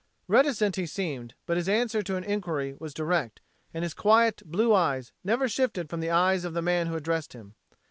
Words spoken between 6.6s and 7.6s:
man who addressed him.